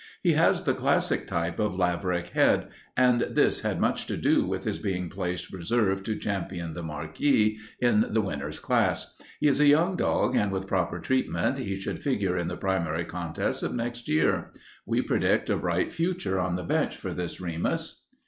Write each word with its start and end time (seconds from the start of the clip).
He 0.23 0.31
has 0.33 0.63
the 0.63 0.73
classic 0.73 1.27
type 1.27 1.59
of 1.59 1.75
Laverack 1.75 2.29
head, 2.29 2.69
and 2.97 3.21
this 3.21 3.59
had 3.61 3.79
much 3.79 4.07
to 4.07 4.17
do 4.17 4.43
with 4.47 4.63
his 4.63 4.79
being 4.79 5.09
placed 5.11 5.53
reserve 5.53 6.03
to 6.05 6.15
Ch. 6.15 6.25
The 6.25 6.81
Marquis 6.83 7.59
in 7.79 8.07
the 8.09 8.19
winners 8.21 8.59
class. 8.59 9.15
He 9.39 9.47
is 9.47 9.59
a 9.59 9.67
young 9.67 9.95
dog, 9.95 10.35
and 10.35 10.51
with 10.51 10.65
proper 10.65 10.97
treatment 10.97 11.59
he 11.59 11.75
should 11.75 12.01
figure 12.01 12.35
in 12.35 12.47
the 12.47 12.57
primary 12.57 13.05
contests 13.05 13.61
of 13.61 13.75
next 13.75 14.07
winter. 14.07 14.51
We 14.87 15.03
predict 15.03 15.51
a 15.51 15.57
bright 15.57 15.93
future 15.93 16.39
on 16.39 16.55
the 16.55 16.63
bench 16.63 16.97
for 16.97 17.13
this 17.13 17.39
Remus." 17.39 18.03